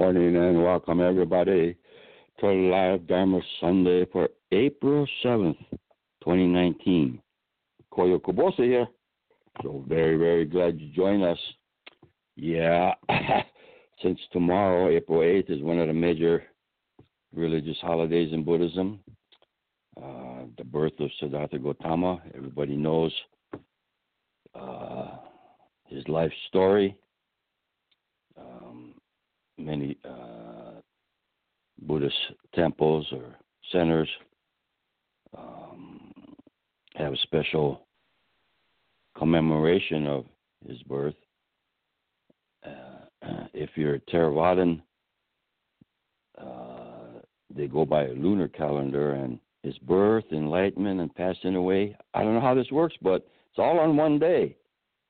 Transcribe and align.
Morning 0.00 0.34
and 0.34 0.64
welcome 0.64 1.02
everybody 1.02 1.76
to 2.38 2.46
Live 2.46 3.06
Dharma 3.06 3.38
Sunday 3.60 4.06
for 4.10 4.30
April 4.50 5.06
7th, 5.22 5.58
2019. 6.24 7.20
Koyo 7.92 8.18
Kubose 8.18 8.64
here. 8.64 8.86
So 9.62 9.84
very, 9.86 10.16
very 10.16 10.46
glad 10.46 10.80
you 10.80 10.88
joined 10.94 11.22
us. 11.22 11.36
Yeah, 12.34 12.94
since 14.02 14.18
tomorrow, 14.32 14.88
April 14.88 15.20
8th, 15.20 15.50
is 15.50 15.62
one 15.62 15.78
of 15.78 15.88
the 15.88 15.92
major 15.92 16.44
religious 17.34 17.76
holidays 17.82 18.32
in 18.32 18.42
Buddhism. 18.42 19.00
Uh, 20.02 20.44
the 20.56 20.64
birth 20.64 20.98
of 20.98 21.10
Siddhartha 21.20 21.58
Gautama. 21.58 22.22
Everybody 22.34 22.74
knows 22.74 23.12
uh, 24.58 25.08
his 25.88 26.08
life 26.08 26.32
story. 26.48 26.96
Um, 28.38 28.69
many 29.64 29.96
uh, 30.04 30.80
Buddhist 31.82 32.16
temples 32.54 33.06
or 33.12 33.36
centers 33.72 34.08
um, 35.36 36.12
have 36.94 37.12
a 37.12 37.18
special 37.18 37.86
commemoration 39.16 40.06
of 40.06 40.24
his 40.66 40.82
birth. 40.84 41.14
Uh, 42.66 43.06
if 43.54 43.70
you're 43.76 43.96
a 43.96 44.00
Theravadan, 44.00 44.82
uh, 46.40 47.20
they 47.54 47.66
go 47.66 47.84
by 47.84 48.04
a 48.04 48.12
lunar 48.12 48.48
calendar, 48.48 49.12
and 49.14 49.38
his 49.62 49.76
birth, 49.78 50.24
enlightenment, 50.32 51.00
and 51.00 51.14
passing 51.14 51.56
away. 51.56 51.96
I 52.14 52.22
don't 52.22 52.34
know 52.34 52.40
how 52.40 52.54
this 52.54 52.70
works, 52.70 52.96
but 53.02 53.26
it's 53.50 53.58
all 53.58 53.78
on 53.78 53.96
one 53.96 54.18
day. 54.18 54.56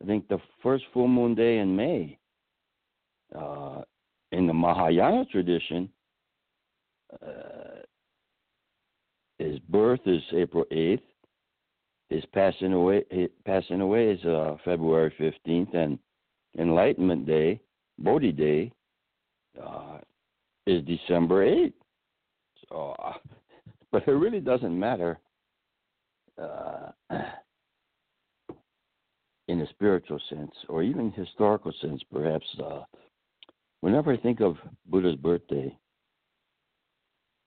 I 0.02 0.06
think 0.06 0.28
the 0.28 0.38
first 0.62 0.84
full 0.92 1.08
moon 1.08 1.34
day 1.34 1.58
in 1.58 1.76
May. 1.76 2.18
Uh, 3.38 3.82
in 4.32 4.46
the 4.46 4.54
Mahayana 4.54 5.24
tradition, 5.26 5.88
uh, 7.22 7.80
his 9.38 9.58
birth 9.68 10.00
is 10.06 10.22
April 10.34 10.64
8th. 10.70 11.00
His 12.08 12.24
passing 12.32 12.72
away, 12.72 13.04
his 13.10 13.28
passing 13.44 13.80
away 13.80 14.10
is 14.10 14.24
uh, 14.24 14.56
February 14.64 15.14
15th, 15.18 15.74
and 15.74 15.98
Enlightenment 16.58 17.26
Day, 17.26 17.60
Bodhi 17.98 18.32
Day, 18.32 18.72
uh, 19.62 19.98
is 20.66 20.84
December 20.84 21.46
8th. 21.46 21.72
So, 22.68 22.94
uh, 23.02 23.12
but 23.92 24.06
it 24.06 24.12
really 24.12 24.40
doesn't 24.40 24.78
matter 24.78 25.18
uh, 26.40 26.90
in 29.48 29.60
a 29.60 29.68
spiritual 29.70 30.20
sense, 30.28 30.52
or 30.68 30.82
even 30.82 31.12
historical 31.12 31.72
sense, 31.80 32.02
perhaps. 32.12 32.46
Whenever 33.80 34.12
I 34.12 34.16
think 34.16 34.40
of 34.40 34.56
Buddha's 34.86 35.16
birthday, 35.16 35.76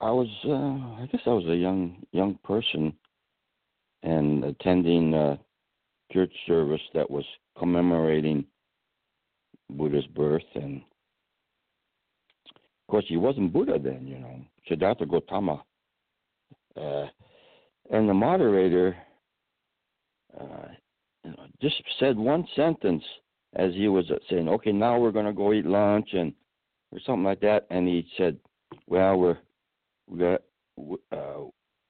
I 0.01 0.11
was, 0.11 0.27
uh, 0.45 1.01
I 1.01 1.07
guess 1.11 1.21
I 1.25 1.29
was 1.29 1.45
a 1.45 1.55
young 1.55 2.03
young 2.11 2.37
person, 2.43 2.93
and 4.01 4.43
attending 4.43 5.13
a 5.13 5.39
church 6.11 6.33
service 6.47 6.81
that 6.93 7.09
was 7.09 7.25
commemorating 7.57 8.45
Buddha's 9.69 10.07
birth, 10.07 10.43
and 10.55 10.81
of 12.47 12.87
course 12.89 13.05
he 13.07 13.17
wasn't 13.17 13.53
Buddha 13.53 13.79
then, 13.79 14.05
you 14.07 14.19
know, 14.19 14.41
Siddhartha 14.67 15.05
Gautama, 15.05 15.63
uh, 16.75 17.05
and 17.91 18.09
the 18.09 18.13
moderator 18.13 18.95
uh, 20.39 20.67
you 21.23 21.31
know, 21.31 21.45
just 21.61 21.81
said 21.99 22.17
one 22.17 22.45
sentence 22.55 23.03
as 23.55 23.73
he 23.73 23.87
was 23.87 24.11
saying, 24.29 24.49
"Okay, 24.49 24.71
now 24.71 24.99
we're 24.99 25.11
going 25.11 25.25
to 25.25 25.33
go 25.33 25.53
eat 25.53 25.65
lunch," 25.65 26.09
and 26.13 26.33
or 26.91 26.99
something 27.05 27.23
like 27.23 27.39
that, 27.41 27.65
and 27.69 27.87
he 27.87 28.07
said, 28.17 28.37
"Well, 28.87 29.17
we're 29.17 29.37
we're 30.07 30.39
uh, 31.11 31.43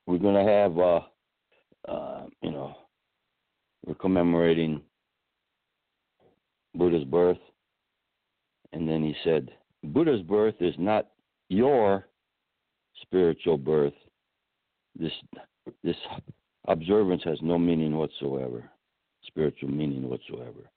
we're 0.06 0.18
going 0.18 0.46
to 0.46 0.51
have 0.51 0.78
uh, 0.78 1.00
uh, 1.88 2.25
you 2.41 2.51
know 2.51 2.75
we're 3.85 3.96
commemorating 3.96 4.81
Buddha's 6.75 7.06
birth," 7.06 7.40
and 8.74 8.88
then 8.88 9.03
he 9.03 9.16
said, 9.24 9.50
"Buddha's 9.84 10.22
birth 10.22 10.56
is 10.59 10.75
not 10.78 11.07
your 11.50 12.07
spiritual 13.01 13.57
birth. 13.57 13.94
This 15.00 15.13
this 15.84 15.95
observance 16.68 17.24
has 17.24 17.40
no 17.41 17.57
meaning 17.57 17.95
whatsoever, 17.95 18.69
spiritual 19.25 19.69
meaning 19.69 20.09
whatsoever." 20.09 20.69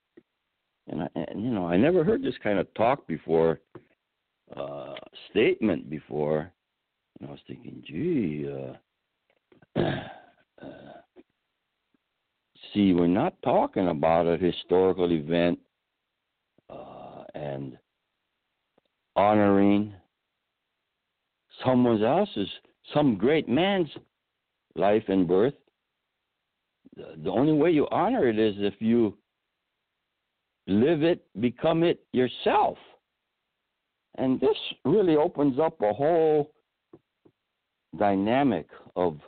And, 0.89 1.03
I, 1.03 1.09
and 1.15 1.43
you 1.43 1.51
know, 1.51 1.67
I 1.67 1.77
never 1.77 2.03
heard 2.03 2.23
this 2.23 2.35
kind 2.41 2.59
of 2.59 2.73
talk 2.73 3.07
before, 3.07 3.59
uh, 4.55 4.95
statement 5.29 5.89
before. 5.89 6.51
And 7.19 7.29
I 7.29 7.31
was 7.31 7.41
thinking, 7.47 7.83
gee, 7.85 8.47
uh, 9.75 9.79
uh, 9.81 10.67
see, 12.73 12.93
we're 12.93 13.07
not 13.07 13.41
talking 13.41 13.89
about 13.89 14.27
a 14.27 14.37
historical 14.37 15.11
event 15.11 15.59
uh, 16.69 17.23
and 17.35 17.77
honoring 19.15 19.93
someone 21.65 22.03
else's, 22.03 22.47
some 22.93 23.17
great 23.17 23.49
man's 23.49 23.89
life 24.75 25.03
and 25.07 25.27
birth. 25.27 25.55
The, 26.95 27.15
the 27.23 27.29
only 27.29 27.53
way 27.53 27.71
you 27.71 27.87
honor 27.91 28.27
it 28.27 28.39
is 28.39 28.55
if 28.59 28.75
you 28.79 29.17
live 30.67 31.03
it, 31.03 31.25
become 31.39 31.83
it 31.83 31.99
yourself. 32.13 32.77
And 34.17 34.39
this 34.39 34.57
really 34.85 35.15
opens 35.15 35.59
up 35.59 35.81
a 35.81 35.93
whole 35.93 36.51
dynamic 37.97 38.67
of 38.95 39.19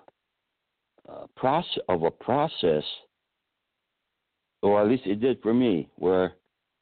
uh, 1.07 1.25
process 1.35 1.81
of 1.87 2.03
a 2.03 2.11
process, 2.11 2.83
or 4.61 4.81
at 4.81 4.87
least 4.87 5.05
it 5.05 5.21
did 5.21 5.41
for 5.41 5.53
me, 5.53 5.89
where 5.95 6.33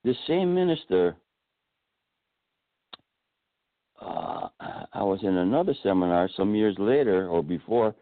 the 0.04 0.16
same 0.28 0.54
minister. 0.54 1.16
Uh, 4.02 4.48
I 4.94 5.04
was 5.04 5.20
in 5.24 5.38
another 5.38 5.74
seminar 5.84 6.30
some 6.36 6.56
years 6.56 6.76
later 6.78 7.28
or 7.28 7.44
before, 7.44 7.96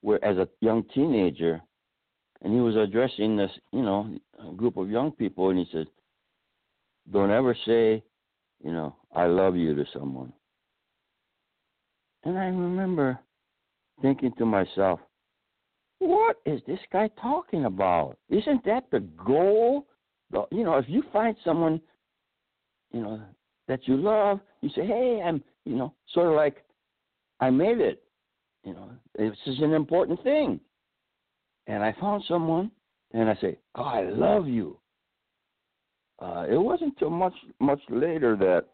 where 0.00 0.22
as 0.24 0.36
a 0.36 0.48
young 0.60 0.84
teenager, 0.94 1.60
and 2.44 2.52
he 2.52 2.60
was 2.60 2.76
addressing 2.76 3.36
this, 3.36 3.50
you 3.72 3.82
know, 3.82 4.16
group 4.56 4.76
of 4.76 4.90
young 4.90 5.10
people, 5.10 5.50
and 5.50 5.58
he 5.58 5.66
said, 5.72 5.88
"Don't 7.10 7.30
ever 7.30 7.56
say, 7.66 8.04
you 8.62 8.72
know, 8.72 8.94
I 9.12 9.26
love 9.26 9.56
you 9.56 9.74
to 9.74 9.84
someone." 9.92 10.32
And 12.22 12.38
I 12.38 12.46
remember 12.46 13.18
thinking 14.00 14.32
to 14.38 14.46
myself, 14.46 15.00
what 15.98 16.36
is 16.44 16.60
this 16.66 16.78
guy 16.92 17.08
talking 17.20 17.64
about? 17.64 18.16
Isn't 18.28 18.64
that 18.64 18.84
the 18.90 19.00
goal? 19.00 19.86
You 20.50 20.64
know, 20.64 20.76
if 20.76 20.86
you 20.88 21.02
find 21.12 21.36
someone, 21.44 21.80
you 22.92 23.00
know, 23.00 23.20
that 23.68 23.86
you 23.86 23.96
love, 23.96 24.40
you 24.60 24.68
say, 24.70 24.86
hey, 24.86 25.22
I'm, 25.24 25.42
you 25.64 25.76
know, 25.76 25.94
sort 26.12 26.28
of 26.28 26.34
like, 26.34 26.64
I 27.40 27.50
made 27.50 27.78
it. 27.78 28.02
You 28.64 28.72
know, 28.72 28.90
this 29.16 29.36
is 29.46 29.60
an 29.60 29.72
important 29.72 30.22
thing. 30.22 30.60
And 31.66 31.82
I 31.82 31.94
found 32.00 32.22
someone, 32.28 32.70
and 33.12 33.28
I 33.28 33.34
say, 33.36 33.58
oh, 33.74 33.82
I 33.82 34.02
love 34.02 34.46
you. 34.46 34.78
Uh, 36.20 36.46
it 36.48 36.56
wasn't 36.56 36.98
too 36.98 37.10
much 37.10 37.34
much 37.58 37.80
later 37.88 38.36
that 38.36 38.66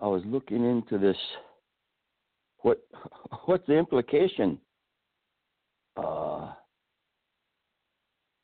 I 0.00 0.06
was 0.06 0.22
looking 0.26 0.68
into 0.68 0.98
this. 0.98 1.16
What 2.62 2.80
what's 3.44 3.66
the 3.66 3.76
implication? 3.76 4.58
Uh, 5.96 6.52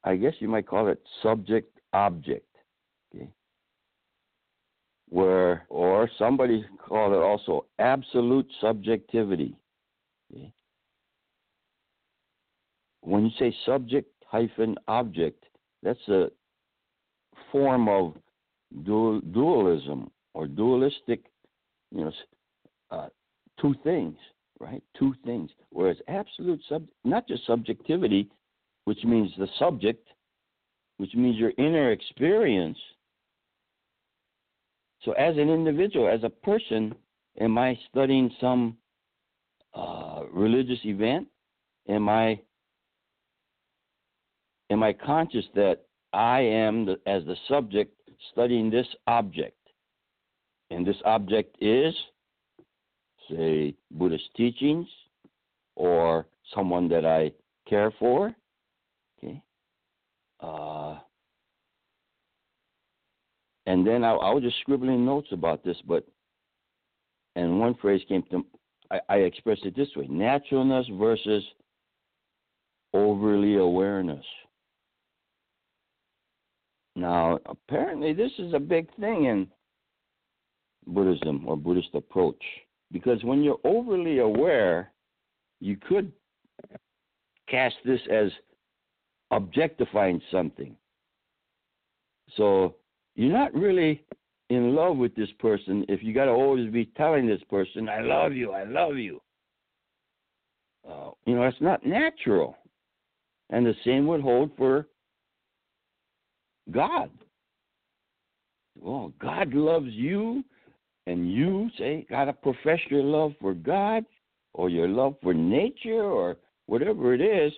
I 0.05 0.17
guess 0.17 0.35
you 0.39 0.49
might 0.49 0.69
call 0.69 0.89
it 0.89 1.01
subject 1.23 1.81
object. 1.93 2.47
Okay. 3.15 3.29
Where 5.09 5.67
or 5.69 6.09
somebody 6.19 6.65
called 6.79 7.13
it 7.13 7.23
also 7.23 7.67
absolute 7.79 8.47
subjectivity. 8.61 9.57
Okay. 10.33 10.53
When 13.06 13.25
you 13.25 13.31
say 13.38 13.55
subject 13.64 14.11
hyphen 14.26 14.75
object, 14.88 15.44
that's 15.85 16.08
a 16.08 16.26
form 17.53 17.88
of 17.88 18.14
dual, 18.82 19.20
dualism 19.20 20.11
or 20.35 20.49
dualistic, 20.49 21.26
you 21.93 22.00
know, 22.00 22.12
uh, 22.91 23.06
two 23.61 23.76
things, 23.85 24.17
right? 24.58 24.82
Two 24.99 25.14
things. 25.25 25.50
Whereas 25.70 25.99
absolute 26.08 26.61
sub, 26.69 26.88
not 27.05 27.29
just 27.29 27.47
subjectivity, 27.47 28.29
which 28.87 29.05
means 29.05 29.31
the 29.38 29.47
subject, 29.56 30.05
which 30.97 31.14
means 31.14 31.37
your 31.37 31.52
inner 31.59 31.93
experience. 31.93 32.79
So, 35.05 35.12
as 35.12 35.37
an 35.37 35.49
individual, 35.49 36.09
as 36.09 36.25
a 36.25 36.31
person, 36.31 36.93
am 37.41 37.56
I 37.56 37.79
studying 37.88 38.32
some 38.41 38.76
uh, 39.75 40.23
religious 40.32 40.81
event? 40.85 41.29
Am 41.88 42.09
I 42.09 42.41
am 44.71 44.83
I 44.83 44.93
conscious 44.93 45.45
that 45.55 45.83
I 46.13 46.41
am, 46.41 46.87
the, 46.87 46.99
as 47.07 47.25
the 47.25 47.37
subject, 47.49 47.95
studying 48.33 48.71
this 48.71 48.87
object? 49.07 49.57
And 50.71 50.87
this 50.87 50.97
object 51.05 51.57
is, 51.61 51.95
say, 53.31 53.75
Buddhist 53.91 54.29
teachings 54.37 54.89
or 55.77 56.27
someone 56.55 56.89
that 56.89 57.05
I 57.05 57.33
care 57.69 57.93
for. 57.99 58.35
Okay. 59.19 59.43
Uh, 60.41 60.99
and 63.67 63.87
then 63.87 64.05
I, 64.05 64.12
I, 64.12 64.33
was 64.33 64.43
just 64.43 64.59
scribbling 64.61 65.05
notes 65.05 65.29
about 65.33 65.65
this, 65.65 65.77
but 65.87 66.07
and 67.35 67.61
one 67.61 67.75
phrase 67.75 68.03
came 68.09 68.23
to 68.31 68.45
I, 68.91 69.01
I 69.09 69.17
expressed 69.19 69.65
it 69.65 69.77
this 69.77 69.89
way: 69.97 70.07
naturalness 70.09 70.87
versus 70.99 71.43
overly 72.95 73.57
awareness. 73.57 74.25
Now, 76.97 77.39
apparently, 77.45 78.15
this 78.15 78.33
is 78.39 78.55
a 78.55 78.59
big 78.59 78.89
thing 78.97 79.27
in 79.27 79.47
Buddhism 80.87 81.47
or 81.47 81.57
Buddhist 81.57 81.91
approach 81.95 82.43
because 82.91 83.23
when 83.23 83.43
you're 83.43 83.61
overly 83.65 84.19
aware, 84.19 84.93
you 85.61 85.77
could 85.77 86.11
cast 87.49 87.77
this 87.85 88.01
as 88.11 88.31
objectifying 89.31 90.23
something. 90.31 90.75
So 92.37 92.77
you're 93.15 93.33
not 93.33 93.55
really 93.55 94.03
in 94.49 94.75
love 94.75 94.97
with 94.97 95.15
this 95.15 95.31
person 95.39 95.85
if 95.89 96.03
you 96.03 96.15
got 96.15 96.27
to 96.27 96.31
always 96.31 96.73
be 96.73 96.87
telling 96.97 97.27
this 97.27 97.43
person, 97.51 97.91
I 97.91 98.01
love 98.01 98.33
you, 98.33 98.53
I 98.53 98.65
love 98.65 98.97
you. 98.97 99.21
Uh, 100.89 101.11
you 101.27 101.35
know, 101.35 101.43
that's 101.43 101.61
not 101.61 101.85
natural. 101.85 102.57
And 103.51 103.67
the 103.67 103.75
same 103.85 104.07
would 104.07 104.23
hold 104.23 104.51
for 104.57 104.87
God. 106.71 107.11
Well, 108.79 109.13
God 109.21 109.55
loves 109.55 109.91
you, 109.91 110.45
and 111.07 111.33
you 111.33 111.71
say, 111.79 112.07
gotta 112.11 112.33
profess 112.33 112.81
your 112.91 113.03
love 113.03 113.33
for 113.41 113.55
God 113.55 114.05
or 114.55 114.69
your 114.69 114.89
love 114.89 115.15
for 115.23 115.33
nature 115.33 116.03
or 116.03 116.37
whatever 116.67 117.15
it 117.15 117.21
is. 117.21 117.53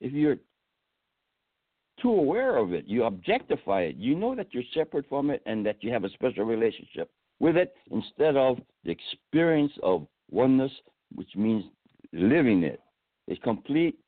If 0.00 0.12
you're 0.12 0.36
too 2.00 2.10
aware 2.10 2.56
of 2.56 2.72
it, 2.72 2.86
you 2.86 3.04
objectify 3.04 3.82
it. 3.82 3.96
You 3.96 4.14
know 4.14 4.34
that 4.34 4.52
you're 4.52 4.62
separate 4.74 5.08
from 5.08 5.30
it 5.30 5.42
and 5.46 5.64
that 5.66 5.82
you 5.82 5.92
have 5.92 6.04
a 6.04 6.10
special 6.10 6.44
relationship 6.44 7.10
with 7.40 7.56
it 7.56 7.74
instead 7.90 8.36
of 8.36 8.58
the 8.84 8.90
experience 8.90 9.72
of 9.82 10.06
oneness, 10.30 10.72
which 11.14 11.34
means 11.36 11.64
living 12.12 12.62
it. 12.62 12.80
It's 13.28 13.42
complete, 13.42 13.98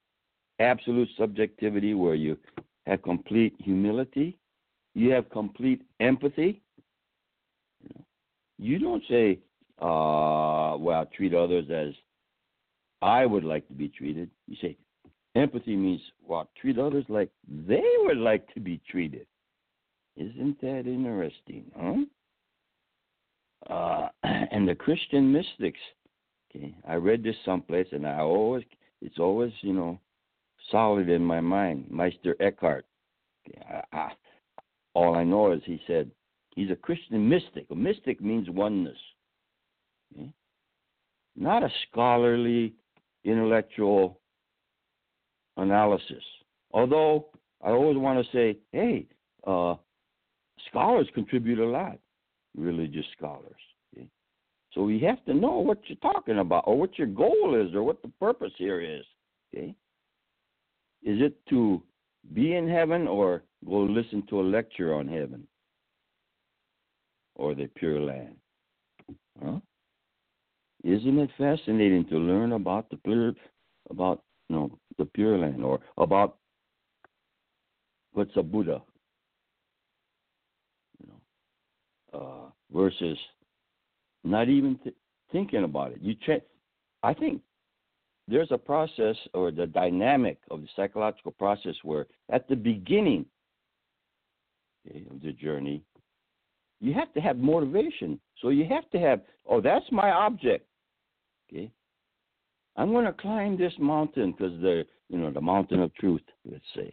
absolute 0.58 1.08
subjectivity 1.18 1.94
where 1.94 2.14
you 2.14 2.36
have 2.86 3.02
complete 3.02 3.54
humility 3.58 4.38
you 4.94 5.10
have 5.10 5.28
complete 5.30 5.82
empathy. 6.00 6.62
You 8.58 8.78
don't 8.78 9.02
say, 9.08 9.38
uh, 9.80 10.76
well, 10.78 11.08
treat 11.16 11.34
others 11.34 11.66
as 11.70 11.94
I 13.00 13.26
would 13.26 13.44
like 13.44 13.66
to 13.68 13.74
be 13.74 13.88
treated. 13.88 14.30
You 14.46 14.56
say, 14.60 14.76
empathy 15.34 15.76
means, 15.76 16.00
well, 16.26 16.48
treat 16.60 16.78
others 16.78 17.04
like 17.08 17.30
they 17.66 17.82
would 18.00 18.18
like 18.18 18.52
to 18.54 18.60
be 18.60 18.80
treated. 18.88 19.26
Isn't 20.16 20.60
that 20.60 20.86
interesting, 20.86 21.64
huh? 21.76 22.04
Uh, 23.72 24.08
and 24.22 24.68
the 24.68 24.74
Christian 24.74 25.32
mystics, 25.32 25.80
okay, 26.50 26.74
I 26.86 26.94
read 26.94 27.22
this 27.22 27.36
someplace 27.44 27.86
and 27.92 28.06
I 28.06 28.20
always, 28.20 28.64
it's 29.00 29.18
always, 29.18 29.52
you 29.62 29.72
know, 29.72 29.98
solid 30.70 31.08
in 31.08 31.24
my 31.24 31.40
mind. 31.40 31.86
Meister 31.90 32.36
Eckhart. 32.40 32.84
Okay, 33.48 33.60
I, 33.68 33.96
I, 33.96 34.12
all 34.94 35.14
I 35.14 35.24
know 35.24 35.52
is 35.52 35.62
he 35.64 35.80
said 35.86 36.10
he's 36.54 36.70
a 36.70 36.76
Christian 36.76 37.28
mystic. 37.28 37.66
A 37.70 37.74
mystic 37.74 38.20
means 38.20 38.48
oneness, 38.50 38.98
okay? 40.12 40.32
not 41.36 41.62
a 41.62 41.68
scholarly, 41.88 42.74
intellectual 43.24 44.20
analysis. 45.56 46.22
Although 46.72 47.26
I 47.62 47.70
always 47.70 47.96
want 47.96 48.24
to 48.24 48.32
say, 48.32 48.58
hey, 48.72 49.06
uh, 49.46 49.76
scholars 50.68 51.08
contribute 51.14 51.58
a 51.58 51.66
lot, 51.66 51.98
religious 52.56 53.06
scholars. 53.16 53.60
Okay? 53.94 54.08
So 54.72 54.82
we 54.82 54.98
have 55.00 55.24
to 55.26 55.34
know 55.34 55.58
what 55.58 55.78
you're 55.86 56.12
talking 56.12 56.38
about, 56.38 56.64
or 56.66 56.78
what 56.78 56.98
your 56.98 57.06
goal 57.06 57.60
is, 57.60 57.74
or 57.74 57.82
what 57.82 58.02
the 58.02 58.12
purpose 58.20 58.52
here 58.56 58.80
is. 58.80 59.04
Okay? 59.54 59.74
Is 61.02 61.20
it 61.20 61.34
to 61.50 61.82
be 62.32 62.54
in 62.54 62.68
heaven 62.68 63.08
or 63.08 63.42
go 63.68 63.80
listen 63.80 64.22
to 64.28 64.40
a 64.40 64.42
lecture 64.42 64.94
on 64.94 65.08
heaven 65.08 65.46
or 67.34 67.54
the 67.54 67.66
Pure 67.66 68.00
Land. 68.00 68.36
Huh? 69.42 69.58
Isn't 70.84 71.18
it 71.18 71.30
fascinating 71.38 72.04
to 72.06 72.16
learn 72.16 72.52
about 72.52 72.90
the 72.90 72.96
pure, 72.98 73.32
about 73.90 74.22
know 74.50 74.78
the 74.98 75.04
Pure 75.04 75.38
Land 75.38 75.64
or 75.64 75.80
about 75.96 76.38
what's 78.12 78.36
a 78.36 78.42
Buddha? 78.42 78.82
You 81.00 81.08
know, 81.08 82.18
uh, 82.18 82.76
versus 82.76 83.18
not 84.24 84.48
even 84.48 84.78
th- 84.82 84.96
thinking 85.30 85.64
about 85.64 85.92
it. 85.92 85.98
You 86.00 86.14
check. 86.26 86.42
I 87.02 87.14
think 87.14 87.42
there's 88.28 88.50
a 88.50 88.58
process 88.58 89.16
or 89.34 89.50
the 89.50 89.66
dynamic 89.66 90.38
of 90.50 90.62
the 90.62 90.68
psychological 90.76 91.32
process 91.32 91.74
where 91.82 92.06
at 92.30 92.48
the 92.48 92.56
beginning 92.56 93.26
okay, 94.86 95.04
of 95.10 95.20
the 95.22 95.32
journey, 95.32 95.82
you 96.80 96.92
have 96.94 97.12
to 97.14 97.20
have 97.20 97.36
motivation. 97.36 98.18
So 98.40 98.48
you 98.48 98.66
have 98.66 98.88
to 98.90 98.98
have, 98.98 99.20
oh, 99.48 99.60
that's 99.60 99.86
my 99.92 100.10
object. 100.10 100.66
Okay. 101.48 101.70
I'm 102.76 102.90
going 102.90 103.04
to 103.04 103.12
climb 103.12 103.56
this 103.56 103.74
mountain 103.78 104.32
because 104.32 104.60
the, 104.60 104.84
you 105.08 105.18
know, 105.18 105.30
the 105.30 105.40
mountain 105.40 105.80
of 105.80 105.94
truth, 105.94 106.22
let's 106.50 106.64
say. 106.74 106.90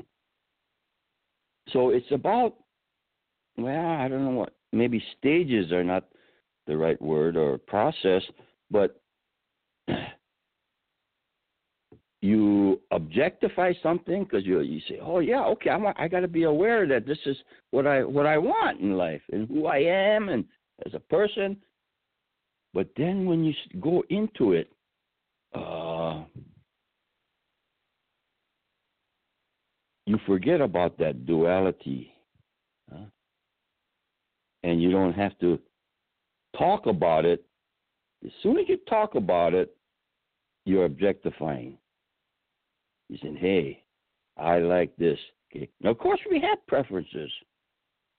So 1.69 1.89
it's 1.89 2.11
about, 2.11 2.55
well, 3.57 3.85
I 3.85 4.07
don't 4.07 4.25
know 4.25 4.31
what, 4.31 4.53
maybe 4.73 5.03
stages 5.17 5.71
are 5.71 5.83
not 5.83 6.05
the 6.67 6.77
right 6.77 7.01
word 7.01 7.35
or 7.35 7.57
process, 7.57 8.21
but 8.69 9.01
you 12.21 12.68
objectify 12.91 13.73
something 13.83 14.23
because 14.23 14.45
you 14.45 14.61
you 14.61 14.81
say, 14.87 14.99
oh 15.01 15.19
yeah, 15.19 15.43
okay, 15.45 15.69
I'm, 15.69 15.85
I 15.95 16.07
got 16.07 16.21
to 16.21 16.27
be 16.27 16.43
aware 16.43 16.87
that 16.87 17.05
this 17.05 17.19
is 17.25 17.37
what 17.71 17.85
I 17.85 18.03
what 18.03 18.25
I 18.25 18.37
want 18.37 18.79
in 18.79 18.93
life 18.93 19.21
and 19.31 19.47
who 19.47 19.67
I 19.67 19.77
am 19.77 20.29
and 20.29 20.45
as 20.85 20.93
a 20.93 20.99
person. 20.99 21.57
But 22.73 22.89
then 22.97 23.25
when 23.25 23.43
you 23.43 23.53
go 23.79 24.03
into 24.09 24.53
it, 24.53 24.71
uh, 25.55 26.23
you 30.05 30.19
forget 30.25 30.61
about 30.61 30.97
that 30.99 31.25
duality. 31.25 32.13
Huh? 32.91 33.05
And 34.63 34.81
you 34.81 34.91
don't 34.91 35.13
have 35.13 35.37
to 35.39 35.59
talk 36.57 36.85
about 36.85 37.25
it. 37.25 37.43
As 38.23 38.31
soon 38.43 38.59
as 38.59 38.65
you 38.67 38.77
talk 38.87 39.15
about 39.15 39.53
it, 39.53 39.75
you're 40.65 40.85
objectifying. 40.85 41.78
You 43.09 43.17
saying, 43.21 43.37
hey, 43.37 43.83
I 44.37 44.59
like 44.59 44.95
this. 44.97 45.17
Okay. 45.51 45.69
Now, 45.81 45.91
of 45.91 45.97
course, 45.97 46.19
we 46.29 46.39
have 46.41 46.65
preferences. 46.67 47.31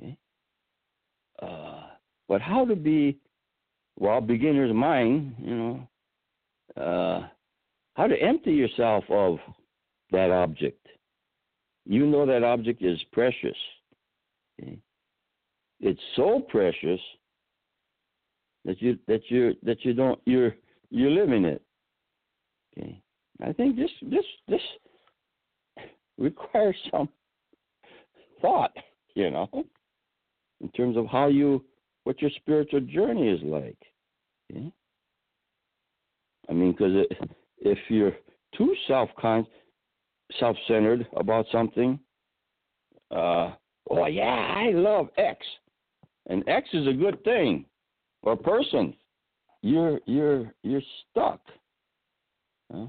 Okay? 0.00 0.16
Uh, 1.40 1.82
but 2.28 2.40
how 2.40 2.64
to 2.64 2.76
be, 2.76 3.16
well, 3.98 4.20
beginner's 4.20 4.74
mind, 4.74 5.34
you 5.38 5.56
know, 5.56 5.88
uh, 6.76 7.28
how 7.94 8.06
to 8.06 8.20
empty 8.20 8.52
yourself 8.52 9.04
of 9.08 9.38
that 10.10 10.30
object. 10.30 10.86
You 11.86 12.06
know 12.06 12.26
that 12.26 12.42
object 12.42 12.82
is 12.82 13.00
precious. 13.12 13.56
Okay? 14.60 14.78
It's 15.80 16.00
so 16.16 16.40
precious 16.48 17.00
that 18.64 18.80
you 18.82 18.98
that 19.08 19.22
you 19.28 19.54
that 19.62 19.84
you 19.84 19.94
don't 19.94 20.20
you're 20.26 20.54
you're 20.90 21.10
living 21.10 21.44
it. 21.44 21.62
Okay. 22.76 23.00
I 23.42 23.52
think 23.52 23.76
this 23.76 23.90
this 24.02 24.24
this 24.48 24.60
requires 26.18 26.76
some 26.90 27.08
thought, 28.40 28.72
you 29.14 29.30
know, 29.30 29.48
in 30.60 30.68
terms 30.70 30.96
of 30.96 31.06
how 31.06 31.28
you 31.28 31.64
what 32.04 32.20
your 32.20 32.30
spiritual 32.36 32.80
journey 32.80 33.28
is 33.28 33.40
like. 33.42 33.78
Okay? 34.50 34.72
I 36.48 36.52
mean, 36.52 36.72
because 36.72 37.06
if 37.58 37.78
you're 37.88 38.16
too 38.56 38.74
self 38.88 39.10
self 40.38 40.56
centered 40.66 41.06
about 41.16 41.46
something, 41.52 41.98
uh, 43.10 43.52
oh 43.90 44.06
yeah, 44.06 44.54
I 44.56 44.70
love 44.72 45.08
X, 45.16 45.38
and 46.28 46.46
X 46.48 46.68
is 46.72 46.86
a 46.86 46.92
good 46.92 47.22
thing 47.24 47.64
or 48.22 48.36
person. 48.36 48.94
You're 49.62 50.00
you're 50.06 50.52
you're 50.62 50.82
stuck. 51.10 51.40
Huh? 52.72 52.86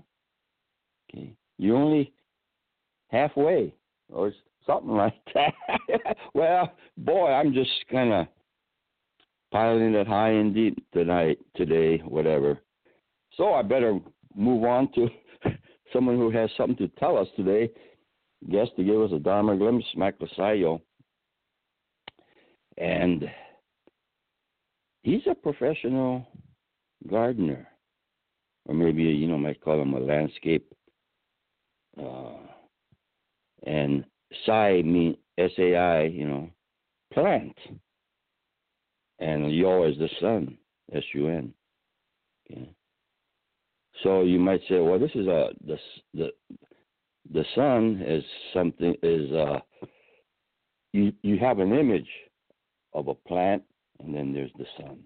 You're 1.61 1.77
only 1.77 2.11
halfway 3.09 3.71
or 4.11 4.33
something 4.65 4.89
like 4.95 5.13
that. 5.35 5.53
well, 6.33 6.73
boy, 6.97 7.27
I'm 7.27 7.53
just 7.53 7.69
kind 7.91 8.11
of 8.11 8.27
piling 9.51 9.93
it 9.93 10.07
high 10.07 10.31
and 10.31 10.55
deep 10.55 10.83
tonight, 10.91 11.37
today, 11.55 11.99
whatever. 11.99 12.59
So 13.37 13.53
I 13.53 13.61
better 13.61 13.99
move 14.35 14.63
on 14.63 14.91
to 14.93 15.07
someone 15.93 16.17
who 16.17 16.31
has 16.31 16.49
something 16.57 16.77
to 16.77 16.87
tell 16.99 17.15
us 17.15 17.27
today. 17.35 17.69
Guest 18.49 18.71
to 18.77 18.83
give 18.83 18.99
us 18.99 19.11
a 19.13 19.19
Dharma 19.19 19.55
glimpse, 19.55 19.85
Mike 19.95 20.17
Saiyo. 20.35 20.81
And 22.79 23.29
he's 25.03 25.21
a 25.29 25.35
professional 25.35 26.25
gardener. 27.07 27.67
Or 28.65 28.73
maybe, 28.73 29.03
you 29.03 29.27
know, 29.27 29.37
might 29.37 29.61
call 29.61 29.79
him 29.79 29.93
a 29.93 29.99
landscape. 29.99 30.73
Uh, 31.99 32.37
and 33.63 34.05
Sai 34.45 34.81
mean 34.83 35.17
S 35.37 35.51
A 35.57 35.75
I, 35.75 36.03
you 36.03 36.27
know, 36.27 36.49
plant. 37.13 37.55
And 39.19 39.53
Yo 39.55 39.83
is 39.83 39.97
the 39.97 40.09
sun, 40.19 40.57
S 40.93 41.03
U 41.13 41.27
N. 41.27 41.53
Okay. 42.49 42.73
So 44.03 44.21
you 44.23 44.39
might 44.39 44.61
say, 44.67 44.79
well, 44.79 44.97
this 44.99 45.11
is 45.15 45.27
a 45.27 45.49
the 45.65 45.77
the 46.13 46.31
the 47.31 47.45
sun 47.55 48.01
is 48.05 48.23
something 48.53 48.95
is 49.03 49.31
uh 49.31 49.59
you 50.93 51.13
you 51.21 51.37
have 51.37 51.59
an 51.59 51.73
image 51.73 52.09
of 52.93 53.07
a 53.09 53.13
plant 53.13 53.63
and 53.99 54.13
then 54.15 54.33
there's 54.33 54.51
the 54.57 54.65
sun. 54.77 54.97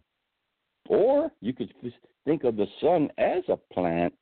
Or 0.87 1.31
you 1.41 1.51
could 1.51 1.73
think 2.25 2.43
of 2.43 2.55
the 2.55 2.67
sun 2.79 3.09
as 3.17 3.43
a 3.49 3.57
plant 3.73 4.13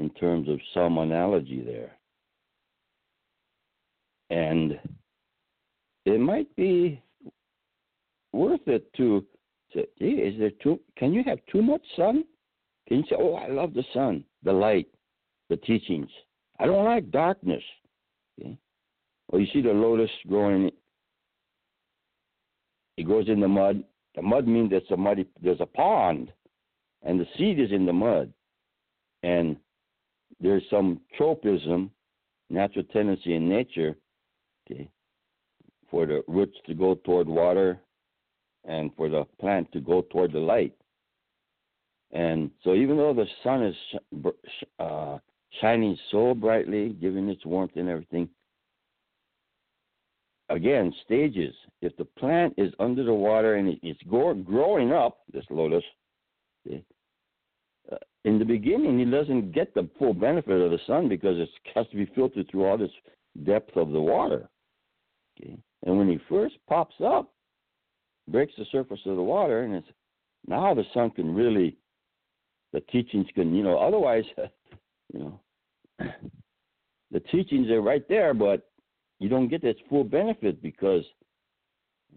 in 0.00 0.08
terms 0.10 0.48
of 0.48 0.58
some 0.72 0.96
analogy 0.96 1.62
there. 1.62 1.92
And 4.30 4.80
it 6.06 6.18
might 6.18 6.54
be 6.56 7.02
worth 8.32 8.66
it 8.66 8.90
to 8.94 9.24
say, 9.74 9.84
hey, 9.98 10.06
is 10.06 10.38
there 10.38 10.52
too 10.62 10.80
can 10.96 11.12
you 11.12 11.22
have 11.26 11.38
too 11.52 11.60
much 11.60 11.82
sun? 11.96 12.24
Can 12.88 12.98
you 12.98 13.04
say, 13.10 13.16
Oh, 13.18 13.34
I 13.34 13.48
love 13.48 13.74
the 13.74 13.84
sun, 13.92 14.24
the 14.42 14.52
light, 14.52 14.88
the 15.50 15.58
teachings. 15.58 16.08
I 16.58 16.64
don't 16.66 16.84
like 16.84 17.10
darkness. 17.10 17.62
Okay? 18.40 18.56
Or 19.28 19.38
you 19.38 19.46
see 19.52 19.60
the 19.60 19.70
lotus 19.70 20.10
growing 20.26 20.70
it 22.96 23.06
goes 23.06 23.28
in 23.28 23.40
the 23.40 23.48
mud. 23.48 23.84
The 24.14 24.22
mud 24.22 24.48
means 24.48 24.70
there's 24.70 24.82
a 24.90 24.96
muddy 24.96 25.26
there's 25.42 25.60
a 25.60 25.66
pond 25.66 26.32
and 27.02 27.20
the 27.20 27.26
seed 27.36 27.60
is 27.60 27.70
in 27.70 27.84
the 27.84 27.92
mud. 27.92 28.32
And 29.22 29.56
there's 30.40 30.62
some 30.70 31.00
tropism, 31.16 31.90
natural 32.48 32.84
tendency 32.92 33.34
in 33.34 33.48
nature, 33.48 33.96
okay, 34.66 34.88
for 35.90 36.06
the 36.06 36.22
roots 36.26 36.56
to 36.66 36.74
go 36.74 36.94
toward 36.94 37.28
water 37.28 37.78
and 38.64 38.90
for 38.96 39.08
the 39.08 39.24
plant 39.38 39.70
to 39.72 39.80
go 39.80 40.02
toward 40.02 40.32
the 40.32 40.38
light. 40.38 40.74
And 42.12 42.50
so, 42.64 42.74
even 42.74 42.96
though 42.96 43.14
the 43.14 43.26
sun 43.44 43.62
is 43.62 43.76
uh, 44.78 45.18
shining 45.60 45.96
so 46.10 46.34
brightly, 46.34 46.90
giving 47.00 47.28
its 47.28 47.44
warmth 47.46 47.72
and 47.76 47.88
everything, 47.88 48.28
again, 50.48 50.92
stages. 51.04 51.54
If 51.80 51.96
the 51.96 52.04
plant 52.04 52.54
is 52.56 52.72
under 52.80 53.04
the 53.04 53.14
water 53.14 53.54
and 53.54 53.78
it's 53.82 54.02
growing 54.02 54.92
up, 54.92 55.20
this 55.32 55.44
lotus, 55.50 55.84
okay, 56.66 56.82
in 58.24 58.38
the 58.38 58.44
beginning, 58.44 58.98
he 58.98 59.04
doesn't 59.04 59.52
get 59.52 59.74
the 59.74 59.88
full 59.98 60.12
benefit 60.12 60.60
of 60.60 60.70
the 60.70 60.78
sun 60.86 61.08
because 61.08 61.38
it 61.38 61.48
has 61.74 61.86
to 61.88 61.96
be 61.96 62.10
filtered 62.14 62.50
through 62.50 62.66
all 62.66 62.76
this 62.76 62.90
depth 63.44 63.76
of 63.76 63.90
the 63.92 64.00
water. 64.00 64.48
Okay, 65.40 65.56
and 65.86 65.96
when 65.96 66.08
he 66.08 66.18
first 66.28 66.56
pops 66.68 66.94
up, 67.02 67.32
breaks 68.28 68.52
the 68.58 68.66
surface 68.70 69.00
of 69.06 69.16
the 69.16 69.22
water, 69.22 69.62
and 69.62 69.74
it's 69.74 69.88
now 70.46 70.74
the 70.74 70.84
sun 70.92 71.10
can 71.10 71.34
really, 71.34 71.76
the 72.72 72.80
teachings 72.80 73.26
can, 73.34 73.54
you 73.54 73.62
know, 73.62 73.78
otherwise, 73.78 74.24
you 75.12 75.18
know, 75.18 75.40
the 77.10 77.20
teachings 77.20 77.70
are 77.70 77.80
right 77.80 78.06
there, 78.08 78.34
but 78.34 78.70
you 79.18 79.28
don't 79.28 79.48
get 79.48 79.64
its 79.64 79.80
full 79.88 80.04
benefit 80.04 80.62
because 80.62 81.04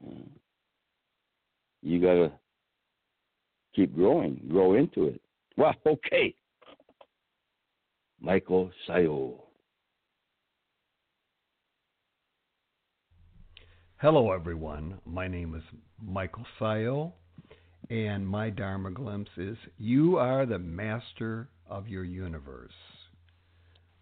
uh, 0.05 0.21
you 1.81 2.01
got 2.01 2.13
to 2.13 2.31
keep 3.75 3.95
growing, 3.95 4.41
grow 4.49 4.73
into 4.73 5.07
it. 5.07 5.21
Well, 5.57 5.73
okay. 5.85 6.35
Michael 8.19 8.71
Saiyo. 8.87 9.33
Hello, 13.97 14.31
everyone. 14.31 14.99
My 15.05 15.27
name 15.27 15.55
is 15.55 15.63
Michael 16.01 16.45
Saiyo, 16.59 17.13
and 17.89 18.27
my 18.27 18.49
Dharma 18.49 18.91
glimpse 18.91 19.31
is 19.37 19.57
You 19.77 20.17
are 20.17 20.45
the 20.45 20.59
master 20.59 21.47
of 21.69 21.87
your 21.87 22.03
universe. 22.03 22.71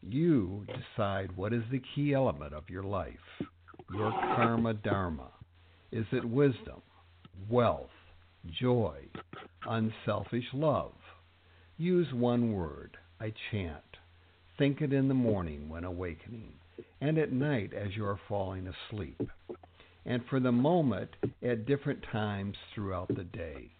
You 0.01 0.65
decide 0.67 1.36
what 1.36 1.53
is 1.53 1.62
the 1.72 1.81
key 1.93 2.13
element 2.13 2.53
of 2.53 2.70
your 2.70 2.84
life, 2.84 3.13
your 3.93 4.12
karma 4.12 4.74
dharma. 4.74 5.29
Is 5.91 6.05
it 6.12 6.25
wisdom, 6.25 6.81
wealth, 7.48 7.91
joy, 8.60 8.98
unselfish 9.67 10.48
love? 10.53 10.93
Use 11.81 12.13
one 12.13 12.53
word. 12.53 12.95
I 13.19 13.33
chant. 13.50 13.97
Think 14.59 14.81
it 14.81 14.93
in 14.93 15.07
the 15.07 15.15
morning 15.15 15.67
when 15.67 15.83
awakening, 15.83 16.53
and 17.01 17.17
at 17.17 17.31
night 17.31 17.73
as 17.73 17.95
you 17.95 18.05
are 18.05 18.19
falling 18.29 18.67
asleep, 18.67 19.19
and 20.05 20.23
for 20.29 20.39
the 20.39 20.51
moment 20.51 21.09
at 21.41 21.65
different 21.65 22.03
times 22.11 22.55
throughout 22.75 23.07
the 23.07 23.23
day. 23.23 23.71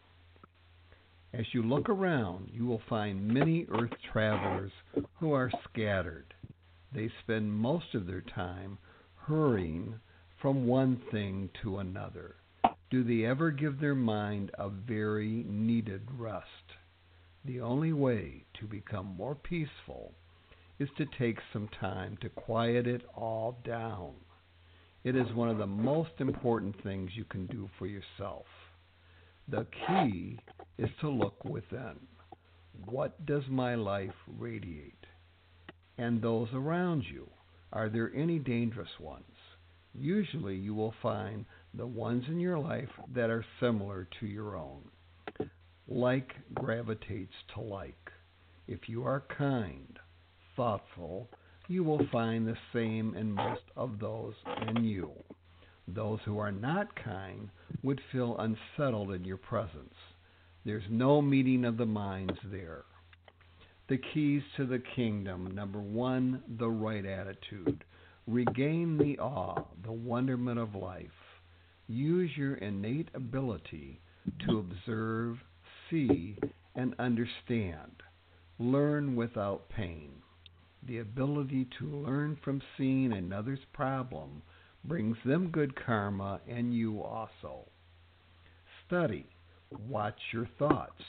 As 1.32 1.46
you 1.54 1.62
look 1.62 1.90
around, 1.90 2.50
you 2.52 2.66
will 2.66 2.82
find 2.90 3.28
many 3.28 3.68
earth 3.70 3.94
travelers 4.12 4.72
who 5.20 5.34
are 5.34 5.52
scattered. 5.72 6.34
They 6.92 7.12
spend 7.24 7.54
most 7.54 7.94
of 7.94 8.08
their 8.08 8.22
time 8.22 8.80
hurrying 9.28 9.94
from 10.42 10.66
one 10.66 11.00
thing 11.12 11.52
to 11.62 11.78
another. 11.78 12.34
Do 12.90 13.04
they 13.04 13.28
ever 13.28 13.52
give 13.52 13.80
their 13.80 13.94
mind 13.94 14.50
a 14.56 14.70
very 14.70 15.46
needed 15.48 16.02
rest? 16.18 16.48
The 17.46 17.62
only 17.62 17.92
way 17.92 18.46
to 18.60 18.68
become 18.68 19.16
more 19.18 19.36
peaceful 19.36 20.14
is 20.78 20.90
to 20.98 21.06
take 21.18 21.40
some 21.52 21.68
time 21.80 22.18
to 22.22 22.30
quiet 22.30 22.86
it 22.88 23.04
all 23.16 23.58
down. 23.64 24.14
It 25.04 25.16
is 25.16 25.34
one 25.34 25.50
of 25.50 25.58
the 25.58 25.68
most 25.68 26.12
important 26.20 26.82
things 26.84 27.12
you 27.16 27.26
can 27.26 27.48
do 27.48 27.68
for 27.80 27.88
yourself. 27.88 28.46
The 29.48 29.66
key 29.88 30.40
is 30.78 30.90
to 31.02 31.10
look 31.10 31.44
within. 31.44 32.00
What 32.86 33.26
does 33.26 33.44
my 33.50 33.76
life 33.76 34.14
radiate? 34.28 35.06
And 35.98 36.22
those 36.22 36.50
around 36.54 37.04
you, 37.12 37.30
Are 37.74 37.90
there 37.90 38.12
any 38.14 38.38
dangerous 38.38 39.00
ones? 39.00 39.24
Usually 39.94 40.56
you 40.56 40.74
will 40.74 40.94
find 41.02 41.46
the 41.74 41.88
ones 41.88 42.26
in 42.28 42.40
your 42.40 42.60
life 42.60 42.90
that 43.14 43.30
are 43.30 43.46
similar 43.60 44.08
to 44.20 44.26
your 44.26 44.58
own. 44.58 44.90
Like 45.94 46.32
gravitates 46.54 47.34
to 47.54 47.62
like. 47.62 48.12
If 48.66 48.88
you 48.88 49.04
are 49.04 49.24
kind, 49.38 50.00
thoughtful, 50.56 51.28
you 51.68 51.84
will 51.84 52.08
find 52.14 52.48
the 52.48 52.56
same 52.72 53.14
in 53.16 53.30
most 53.30 53.64
of 53.76 54.00
those 54.00 54.34
in 54.70 54.86
you. 54.86 55.12
Those 55.90 56.20
who 56.24 56.40
are 56.40 56.52
not 56.54 56.96
kind 57.04 57.50
would 57.84 58.00
feel 58.10 58.38
unsettled 58.38 59.12
in 59.12 59.26
your 59.26 59.36
presence. 59.36 59.94
There's 60.64 60.84
no 60.90 61.22
meeting 61.22 61.66
of 61.66 61.76
the 61.76 61.86
minds 61.86 62.40
there. 62.50 62.86
The 63.90 64.00
keys 64.14 64.44
to 64.56 64.66
the 64.66 64.82
kingdom 64.96 65.54
number 65.54 65.82
one, 65.82 66.42
the 66.58 66.70
right 66.70 67.06
attitude. 67.06 67.84
Regain 68.28 68.98
the 68.98 69.20
awe, 69.20 69.66
the 69.84 69.92
wonderment 69.92 70.58
of 70.58 70.74
life. 70.74 71.10
Use 71.90 72.32
your 72.38 72.56
innate 72.56 73.10
ability 73.14 74.00
to 74.48 74.60
observe, 74.60 75.36
see, 75.92 76.38
and 76.76 76.96
understand. 76.98 78.02
Learn 78.58 79.16
without 79.16 79.70
pain. 79.70 80.12
The 80.88 81.00
ability 81.00 81.68
to 81.78 81.86
learn 81.86 82.38
from 82.44 82.62
seeing 82.78 83.14
another's 83.14 83.60
problem 83.74 84.42
brings 84.84 85.18
them 85.26 85.50
good 85.52 85.76
karma 85.76 86.40
and 86.48 86.74
you 86.74 87.04
also. 87.04 87.68
Study. 88.88 89.28
Watch 89.88 90.20
your 90.34 90.50
thoughts. 90.58 91.04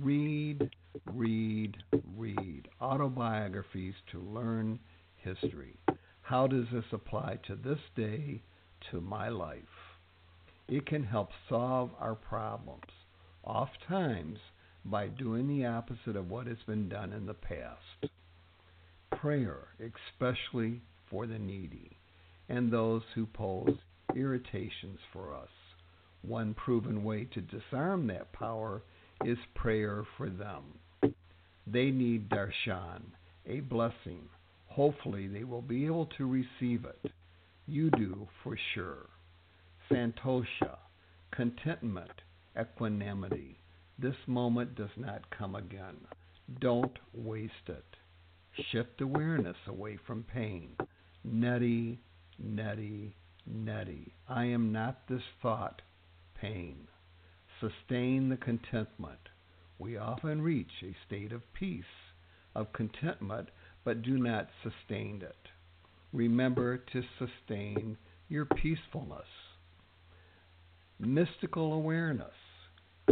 Read, 0.00 0.70
read, 1.12 1.76
read 2.16 2.68
autobiographies 2.80 3.94
to 4.12 4.20
learn 4.20 4.78
history. 5.16 5.76
How 6.22 6.46
does 6.46 6.66
this 6.72 6.84
apply 6.92 7.38
to 7.46 7.56
this 7.56 7.78
day, 7.94 8.42
to 8.90 9.00
my 9.00 9.28
life? 9.28 9.62
It 10.68 10.86
can 10.86 11.04
help 11.04 11.30
solve 11.48 11.90
our 12.00 12.14
problems, 12.14 12.90
oft 13.46 13.78
times 13.88 14.38
by 14.84 15.08
doing 15.08 15.48
the 15.48 15.64
opposite 15.66 16.16
of 16.16 16.30
what 16.30 16.46
has 16.46 16.58
been 16.66 16.88
done 16.88 17.12
in 17.12 17.26
the 17.26 17.34
past. 17.34 18.12
Prayer, 19.20 19.68
especially 19.80 20.80
for 21.10 21.26
the 21.26 21.38
needy 21.38 21.96
and 22.48 22.70
those 22.70 23.02
who 23.14 23.26
pose 23.26 23.76
irritations 24.14 24.98
for 25.12 25.34
us. 25.34 25.48
One 26.22 26.54
proven 26.54 27.04
way 27.04 27.24
to 27.34 27.40
disarm 27.40 28.06
that 28.08 28.32
power 28.32 28.82
is 29.24 29.38
prayer 29.54 30.04
for 30.16 30.28
them. 30.28 30.62
They 31.66 31.90
need 31.90 32.28
darshan, 32.28 33.02
a 33.46 33.60
blessing. 33.60 34.28
Hopefully, 34.68 35.26
they 35.26 35.44
will 35.44 35.62
be 35.62 35.86
able 35.86 36.06
to 36.18 36.26
receive 36.26 36.84
it. 36.84 37.10
You 37.66 37.90
do 37.90 38.28
for 38.44 38.56
sure. 38.74 39.06
Santosha, 39.90 40.78
contentment, 41.32 42.10
equanimity. 42.58 43.58
This 43.98 44.16
moment 44.26 44.74
does 44.74 44.90
not 44.96 45.30
come 45.30 45.54
again. 45.54 45.96
Don't 46.60 46.98
waste 47.14 47.68
it. 47.68 47.84
Shift 48.70 49.00
awareness 49.00 49.56
away 49.66 49.98
from 50.06 50.22
pain. 50.24 50.76
Neti, 51.26 51.98
neti, 52.42 53.12
neti. 53.50 54.12
I 54.28 54.44
am 54.44 54.72
not 54.72 55.08
this 55.08 55.22
thought, 55.42 55.82
pain. 56.40 56.88
Sustain 57.60 58.28
the 58.28 58.36
contentment. 58.36 59.28
We 59.78 59.96
often 59.96 60.42
reach 60.42 60.70
a 60.82 60.96
state 61.06 61.32
of 61.32 61.52
peace, 61.52 61.84
of 62.54 62.72
contentment, 62.72 63.48
but 63.84 64.02
do 64.02 64.18
not 64.18 64.48
sustain 64.62 65.22
it. 65.22 65.48
Remember 66.12 66.78
to 66.78 67.02
sustain 67.18 67.96
your 68.28 68.44
peacefulness. 68.46 69.26
Mystical 70.98 71.72
awareness. 71.74 72.34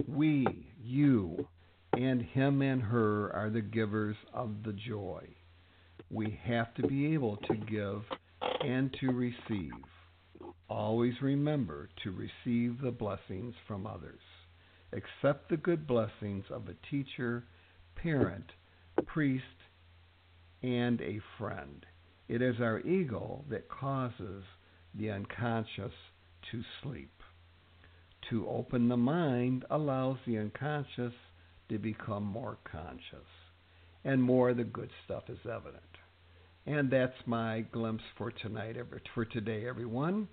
We, 0.09 0.46
you, 0.83 1.48
and 1.92 2.22
him 2.22 2.62
and 2.62 2.83
her 2.83 3.33
are 3.33 3.50
the 3.50 3.61
givers 3.61 4.16
of 4.33 4.62
the 4.64 4.72
joy. 4.72 5.26
We 6.11 6.38
have 6.44 6.74
to 6.74 6.87
be 6.87 7.14
able 7.14 7.37
to 7.37 7.54
give 7.54 8.02
and 8.61 8.94
to 9.00 9.12
receive. 9.12 9.72
Always 10.68 11.14
remember 11.22 11.88
to 12.02 12.11
receive 12.11 12.80
the 12.80 12.90
blessings 12.90 13.54
from 13.68 13.87
others. 13.87 14.20
Accept 14.92 15.48
the 15.48 15.57
good 15.57 15.87
blessings 15.87 16.44
of 16.50 16.68
a 16.68 16.90
teacher, 16.90 17.44
parent, 17.96 18.50
priest, 19.07 19.44
and 20.62 21.00
a 21.00 21.20
friend. 21.38 21.85
It 22.28 22.42
is 22.42 22.57
our 22.61 22.80
ego 22.80 23.44
that 23.50 23.68
causes 23.68 24.42
the 24.94 25.11
unconscious 25.11 25.92
to 26.50 26.62
sleep. 26.83 27.13
To 28.30 28.48
open 28.48 28.88
the 28.88 28.96
mind 28.96 29.64
allows 29.70 30.16
the 30.26 30.38
unconscious 30.38 31.12
to 31.68 31.78
become 31.78 32.24
more 32.24 32.58
conscious, 32.70 33.28
and 34.04 34.22
more 34.22 34.50
of 34.50 34.56
the 34.56 34.64
good 34.64 34.90
stuff 35.04 35.24
is 35.28 35.38
evident. 35.44 35.82
And 36.66 36.90
that's 36.90 37.14
my 37.26 37.62
glimpse 37.72 38.04
for 38.16 38.30
tonight, 38.30 38.76
for 39.14 39.24
today, 39.24 39.68
everyone. 39.68 40.28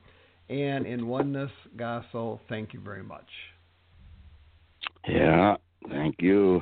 And 0.50 0.86
in 0.86 1.08
oneness, 1.08 1.52
Gassho, 1.78 2.40
thank 2.48 2.74
you 2.74 2.80
very 2.80 3.04
much. 3.04 3.28
Yeah, 5.08 5.56
thank 5.90 6.16
you. 6.20 6.62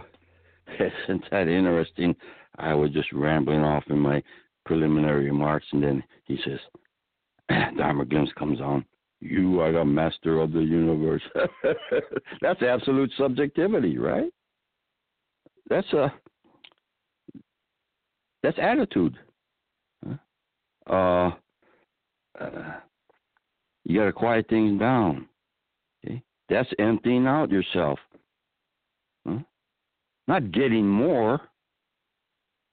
Isn't 0.79 1.23
that 1.31 1.47
interesting? 1.47 2.15
I 2.57 2.73
was 2.73 2.91
just 2.91 3.11
rambling 3.13 3.61
off 3.61 3.83
in 3.89 3.99
my 3.99 4.21
preliminary 4.65 5.25
remarks, 5.25 5.65
and 5.71 5.83
then 5.83 6.03
he 6.25 6.37
says, 6.43 6.59
Dharma 7.77 8.05
glimpse 8.05 8.31
comes 8.37 8.61
on. 8.61 8.85
You 9.21 9.59
are 9.59 9.71
the 9.71 9.83
master 9.83 10.39
of 10.39 10.53
the 10.53 10.61
universe. 10.61 11.21
That's 12.41 12.61
absolute 12.61 13.11
subjectivity, 13.17 13.97
right? 13.97 14.31
That's 15.69 15.91
a 15.93 16.11
that's 18.41 18.57
attitude. 18.57 19.17
Uh, 20.89 21.31
uh, 22.39 22.79
you 23.83 23.99
got 23.99 24.05
to 24.05 24.13
quiet 24.13 24.47
things 24.49 24.79
down. 24.79 25.27
Okay? 26.05 26.23
That's 26.47 26.69
emptying 26.79 27.27
out 27.27 27.51
yourself. 27.51 27.99
Huh? 29.27 29.39
Not 30.27 30.51
getting 30.51 30.87
more 30.87 31.41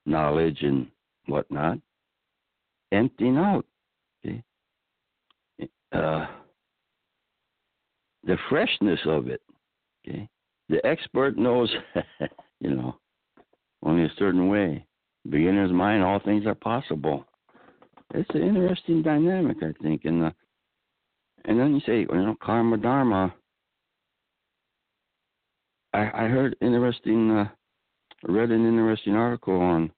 knowledge 0.05 0.59
and 0.61 0.87
whatnot. 1.27 1.79
Emptying 2.91 3.37
out. 3.37 3.65
Okay? 4.25 4.41
Uh, 5.91 6.27
the 8.23 8.37
freshness 8.49 8.99
of 9.05 9.27
it. 9.27 9.41
Okay? 10.07 10.27
The 10.69 10.85
expert 10.85 11.37
knows, 11.37 11.73
you 12.59 12.71
know, 12.71 12.97
only 13.83 14.03
a 14.03 14.11
certain 14.17 14.49
way. 14.49 14.85
Beginner's 15.29 15.71
mind, 15.71 16.03
all 16.03 16.19
things 16.19 16.45
are 16.45 16.55
possible. 16.55 17.25
It's 18.13 18.29
an 18.33 18.43
interesting 18.43 19.01
dynamic, 19.01 19.57
I 19.61 19.73
think, 19.81 20.05
and 20.05 20.23
uh, 20.23 20.31
and 21.45 21.59
then 21.59 21.73
you 21.75 21.81
say, 21.85 21.99
you 21.99 22.07
know, 22.07 22.35
karma 22.41 22.77
dharma. 22.77 23.33
I 25.93 26.03
I 26.13 26.27
heard 26.27 26.55
interesting, 26.61 27.31
uh, 27.31 27.49
read 28.23 28.51
an 28.51 28.65
interesting 28.65 29.15
article 29.15 29.59
on 29.59 29.91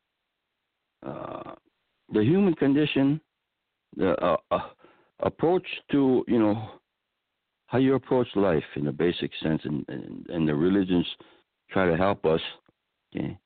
uh, 1.05 1.51
the 2.11 2.23
human 2.23 2.55
condition, 2.55 3.21
the 3.95 4.11
uh, 4.23 4.37
uh, 4.49 4.69
approach 5.21 5.65
to 5.91 6.23
you 6.27 6.39
know 6.39 6.69
how 7.67 7.77
you 7.77 7.93
approach 7.95 8.27
life 8.35 8.63
in 8.75 8.87
a 8.87 8.91
basic 8.91 9.31
sense, 9.43 9.61
and, 9.63 9.85
and, 9.89 10.25
and 10.29 10.47
the 10.47 10.55
religions 10.55 11.05
try 11.69 11.85
to 11.85 11.95
help 11.95 12.25
us. 12.25 12.41
Okay, 13.15 13.37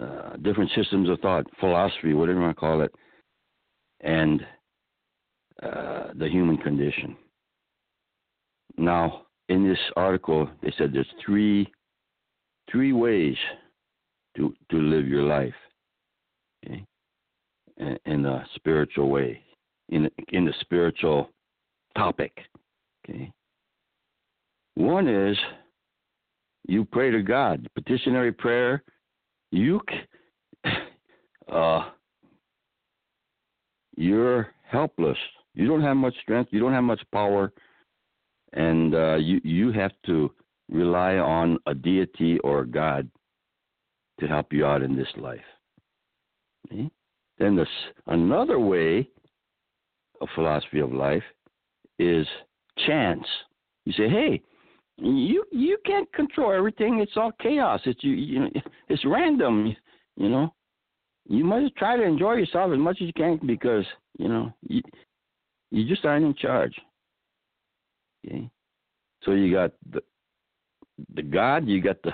uh, 0.00 0.36
different 0.42 0.70
systems 0.74 1.08
of 1.08 1.20
thought, 1.20 1.46
philosophy, 1.60 2.14
whatever 2.14 2.38
you 2.38 2.44
want 2.44 2.56
to 2.56 2.60
call 2.60 2.82
it, 2.82 2.92
and 4.00 4.44
uh, 5.62 6.08
the 6.14 6.28
human 6.28 6.56
condition. 6.56 7.16
Now, 8.76 9.26
in 9.48 9.68
this 9.68 9.78
article, 9.96 10.48
they 10.62 10.72
said 10.76 10.92
there's 10.92 11.06
three 11.24 11.70
three 12.70 12.92
ways 12.92 13.36
to 14.36 14.54
to 14.70 14.76
live 14.78 15.06
your 15.06 15.22
life. 15.22 15.54
Okay, 16.64 16.84
in, 17.76 17.98
in 18.06 18.26
a 18.26 18.46
spiritual 18.54 19.10
way, 19.10 19.42
in 19.92 20.10
in 20.28 20.44
the 20.44 20.54
spiritual 20.60 21.30
topic. 21.96 22.32
Okay. 23.04 23.30
One 24.74 25.06
is 25.06 25.36
you 26.66 26.84
pray 26.84 27.10
to 27.10 27.22
God, 27.22 27.68
petitionary 27.74 28.32
prayer. 28.32 28.82
You, 29.50 29.80
uh, 31.52 31.90
you're 33.96 34.48
helpless. 34.64 35.18
You 35.54 35.68
don't 35.68 35.82
have 35.82 35.96
much 35.96 36.14
strength. 36.22 36.50
You 36.52 36.60
don't 36.60 36.72
have 36.72 36.84
much 36.84 37.02
power, 37.12 37.52
and 38.54 38.94
uh, 38.94 39.16
you 39.16 39.40
you 39.44 39.72
have 39.72 39.92
to 40.06 40.32
rely 40.70 41.16
on 41.16 41.58
a 41.66 41.74
deity 41.74 42.38
or 42.38 42.60
a 42.60 42.66
God 42.66 43.10
to 44.20 44.26
help 44.26 44.52
you 44.52 44.64
out 44.64 44.82
in 44.82 44.96
this 44.96 45.08
life. 45.16 45.40
Okay? 46.66 46.88
And 47.40 47.58
this 47.58 47.68
another 48.06 48.58
way, 48.58 49.10
a 50.22 50.26
philosophy 50.34 50.80
of 50.80 50.92
life, 50.92 51.22
is 51.98 52.26
chance. 52.86 53.26
You 53.84 53.92
say, 53.92 54.08
hey, 54.08 54.42
you 54.98 55.44
you 55.50 55.78
can't 55.84 56.10
control 56.12 56.52
everything. 56.52 57.00
It's 57.00 57.16
all 57.16 57.32
chaos. 57.40 57.80
It's 57.84 58.02
you 58.02 58.12
you 58.12 58.46
it's 58.88 59.04
random. 59.04 59.74
You 60.16 60.28
know, 60.28 60.54
you 61.28 61.44
must 61.44 61.74
try 61.76 61.96
to 61.96 62.02
enjoy 62.02 62.34
yourself 62.34 62.72
as 62.72 62.78
much 62.78 62.98
as 63.00 63.06
you 63.06 63.12
can 63.12 63.40
because 63.44 63.84
you 64.18 64.28
know 64.28 64.52
you 64.68 64.82
you 65.70 65.88
just 65.88 66.04
aren't 66.04 66.26
in 66.26 66.34
charge. 66.34 66.74
Okay, 68.24 68.48
so 69.22 69.32
you 69.32 69.52
got 69.52 69.72
the 69.90 70.02
the 71.14 71.22
God, 71.22 71.66
you 71.66 71.80
got 71.80 72.00
the 72.02 72.12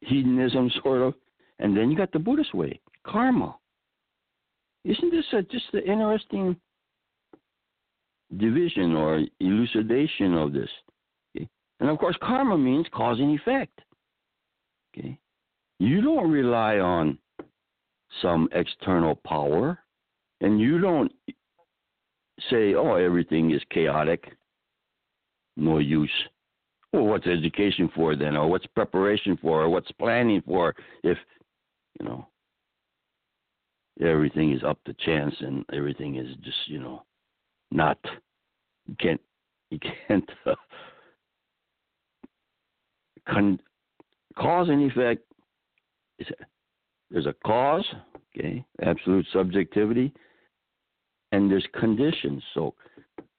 hedonism 0.00 0.70
sort 0.82 1.02
of, 1.02 1.14
and 1.58 1.76
then 1.76 1.90
you 1.90 1.96
got 1.96 2.12
the 2.12 2.18
Buddhist 2.18 2.54
way, 2.54 2.80
karma. 3.06 3.56
Isn't 4.84 5.10
this 5.10 5.24
a, 5.32 5.42
just 5.42 5.72
an 5.72 5.82
interesting 5.84 6.56
division 8.36 8.94
or 8.94 9.22
elucidation 9.40 10.34
of 10.34 10.52
this? 10.52 10.68
Okay? 11.36 11.48
And 11.80 11.88
of 11.88 11.98
course, 11.98 12.16
karma 12.22 12.58
means 12.58 12.86
cause 12.92 13.18
and 13.18 13.38
effect. 13.38 13.80
Okay, 14.96 15.18
you 15.80 16.00
don't 16.02 16.30
rely 16.30 16.78
on 16.78 17.18
some 18.22 18.48
external 18.52 19.16
power, 19.26 19.78
and 20.40 20.60
you 20.60 20.80
don't 20.80 21.10
say, 22.50 22.74
"Oh, 22.74 22.94
everything 22.94 23.50
is 23.50 23.62
chaotic, 23.70 24.32
no 25.56 25.78
use." 25.78 26.10
Well, 26.92 27.06
what's 27.06 27.26
education 27.26 27.90
for 27.92 28.14
then, 28.14 28.36
or 28.36 28.48
what's 28.48 28.66
preparation 28.66 29.36
for, 29.38 29.62
or 29.62 29.68
what's 29.68 29.90
planning 29.92 30.42
for? 30.42 30.76
If 31.02 31.18
you 31.98 32.06
know 32.06 32.28
everything 34.00 34.52
is 34.52 34.62
up 34.64 34.78
to 34.84 34.94
chance 35.04 35.34
and 35.40 35.64
everything 35.72 36.16
is 36.16 36.28
just 36.42 36.56
you 36.66 36.80
know 36.80 37.02
not 37.70 37.98
you 38.86 38.96
can't 38.98 39.20
you 39.70 39.78
can't 39.78 40.28
uh, 40.46 40.54
con- 43.28 43.60
cause 44.36 44.68
and 44.68 44.90
effect 44.90 45.22
is 46.18 46.26
there's 47.10 47.26
a 47.26 47.34
cause 47.44 47.84
okay 48.36 48.64
absolute 48.82 49.26
subjectivity 49.32 50.12
and 51.34 51.50
there's 51.50 51.66
conditions. 51.78 52.42
So 52.54 52.74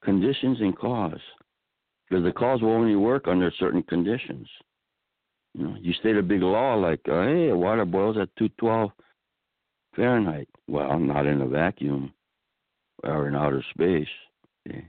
conditions 0.03 0.59
and 0.59 0.77
cause 0.77 1.19
because 2.09 2.23
the 2.23 2.31
cause 2.31 2.61
will 2.61 2.71
only 2.71 2.95
work 2.95 3.27
under 3.27 3.51
certain 3.57 3.83
conditions. 3.83 4.47
You 5.53 5.63
know 5.63 5.75
you 5.79 5.93
state 5.93 6.17
a 6.17 6.21
big 6.21 6.41
law 6.41 6.75
like 6.75 6.99
hey 7.05 7.51
water 7.53 7.85
boils 7.85 8.17
at 8.17 8.35
212 8.37 8.91
Fahrenheit. 9.95 10.47
Well, 10.67 10.99
not 10.99 11.25
in 11.25 11.41
a 11.41 11.47
vacuum 11.47 12.13
or 13.03 13.27
in 13.27 13.35
outer 13.35 13.63
space. 13.73 14.07
Okay. 14.67 14.87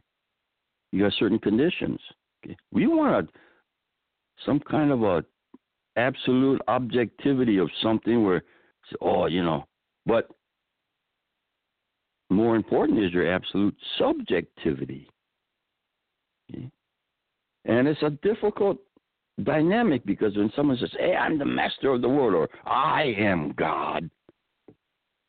You 0.92 1.04
got 1.04 1.12
certain 1.18 1.38
conditions. 1.38 2.00
Okay. 2.44 2.56
We 2.72 2.86
want 2.86 3.28
a, 3.28 3.32
some 4.44 4.60
kind 4.60 4.90
of 4.90 5.02
a 5.02 5.24
absolute 5.96 6.60
objectivity 6.68 7.58
of 7.58 7.70
something 7.82 8.24
where, 8.24 8.42
oh, 9.00 9.26
you 9.26 9.42
know, 9.42 9.66
but 10.04 10.28
more 12.30 12.56
important 12.56 13.02
is 13.02 13.12
your 13.12 13.32
absolute 13.32 13.76
subjectivity. 13.98 15.08
Okay. 16.50 16.70
And 17.64 17.88
it's 17.88 18.02
a 18.02 18.10
difficult 18.10 18.78
dynamic 19.42 20.04
because 20.06 20.36
when 20.36 20.50
someone 20.54 20.76
says, 20.78 20.92
"Hey, 20.98 21.14
I'm 21.14 21.38
the 21.38 21.44
master 21.44 21.90
of 21.92 22.02
the 22.02 22.08
world," 22.08 22.34
or 22.34 22.48
"I 22.70 23.14
am 23.18 23.52
God," 23.52 24.08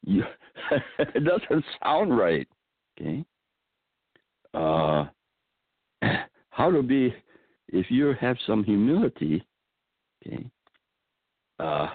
you, 0.07 0.23
it 0.99 1.23
doesn't 1.23 1.65
sound 1.83 2.17
right. 2.17 2.47
Okay. 2.99 3.25
Uh, 4.53 5.05
how 6.49 6.71
to 6.71 6.81
be 6.81 7.13
if 7.67 7.91
you 7.91 8.15
have 8.19 8.37
some 8.47 8.63
humility. 8.63 9.45
Okay. 10.25 10.49
Uh, 11.59 11.89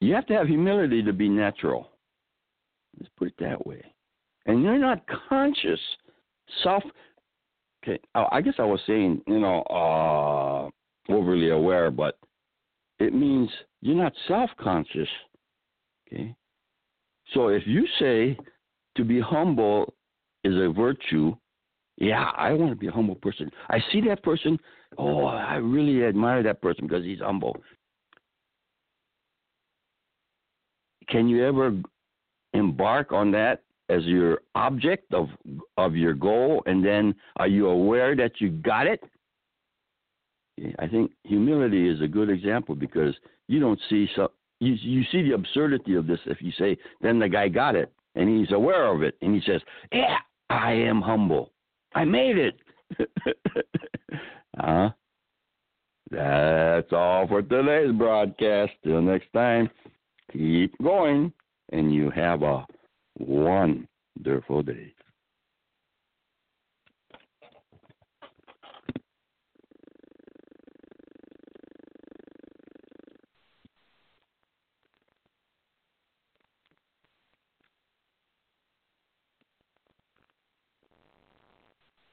you 0.00 0.14
have 0.14 0.26
to 0.26 0.34
have 0.34 0.46
humility 0.46 1.02
to 1.02 1.12
be 1.12 1.28
natural. 1.28 1.90
Let's 2.98 3.10
put 3.18 3.28
it 3.28 3.34
that 3.40 3.66
way. 3.66 3.82
And 4.46 4.62
you're 4.62 4.78
not 4.78 5.02
conscious, 5.28 5.80
self. 6.62 6.84
Okay, 7.82 7.98
I 8.14 8.40
guess 8.40 8.54
I 8.58 8.64
was 8.64 8.80
saying, 8.86 9.22
you 9.26 9.40
know, 9.40 9.62
uh, 9.62 11.12
overly 11.12 11.50
aware, 11.50 11.90
but 11.90 12.18
it 12.98 13.14
means 13.14 13.50
you're 13.80 13.96
not 13.96 14.12
self 14.28 14.50
conscious 14.60 15.08
Okay? 16.06 16.34
So 17.34 17.48
if 17.48 17.62
you 17.66 17.86
say 17.98 18.38
to 18.96 19.04
be 19.04 19.20
humble 19.20 19.94
is 20.44 20.54
a 20.54 20.72
virtue, 20.72 21.34
yeah, 21.98 22.30
I 22.36 22.52
want 22.52 22.70
to 22.70 22.76
be 22.76 22.88
a 22.88 22.92
humble 22.92 23.14
person. 23.16 23.50
I 23.68 23.78
see 23.92 24.00
that 24.02 24.22
person, 24.22 24.58
oh, 24.98 25.24
I 25.24 25.56
really 25.56 26.04
admire 26.04 26.42
that 26.42 26.62
person 26.62 26.86
because 26.86 27.04
he's 27.04 27.20
humble. 27.20 27.56
Can 31.08 31.28
you 31.28 31.44
ever 31.44 31.72
embark 32.52 33.12
on 33.12 33.30
that 33.32 33.62
as 33.88 34.02
your 34.04 34.40
object 34.56 35.14
of 35.14 35.28
of 35.76 35.94
your 35.94 36.12
goal 36.12 36.62
and 36.66 36.84
then 36.84 37.14
are 37.36 37.46
you 37.46 37.68
aware 37.68 38.16
that 38.16 38.40
you 38.40 38.50
got 38.50 38.86
it? 38.86 39.02
I 40.78 40.88
think 40.88 41.12
humility 41.22 41.88
is 41.88 42.00
a 42.00 42.08
good 42.08 42.30
example 42.30 42.74
because 42.74 43.14
you 43.46 43.60
don't 43.60 43.78
see 43.88 44.08
so, 44.16 44.32
you 44.60 44.74
you 44.80 45.02
see 45.12 45.22
the 45.22 45.34
absurdity 45.34 45.94
of 45.94 46.06
this 46.06 46.20
if 46.26 46.40
you 46.40 46.52
say 46.58 46.76
then 47.00 47.18
the 47.18 47.28
guy 47.28 47.48
got 47.48 47.74
it 47.74 47.92
and 48.14 48.28
he's 48.28 48.52
aware 48.52 48.86
of 48.86 49.02
it 49.02 49.16
and 49.20 49.34
he 49.34 49.40
says 49.50 49.60
yeah 49.92 50.18
i 50.50 50.72
am 50.72 51.00
humble. 51.00 51.52
I 51.94 52.04
made 52.04 52.36
it. 52.38 52.56
Huh? 54.58 54.88
That's 56.10 56.90
all 56.90 57.28
for 57.28 57.42
today's 57.42 57.92
broadcast. 57.92 58.72
Till 58.82 59.02
next 59.02 59.30
time 59.34 59.68
keep 60.32 60.74
going 60.82 61.30
and 61.72 61.94
you 61.94 62.10
have 62.10 62.42
a 62.42 62.66
wonderful 63.18 64.62
day 64.62 64.94